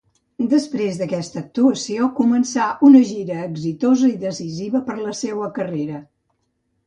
[0.51, 6.01] Després d'aquesta actuació, començà una gira exitosa i decisiva per a la seua carrera.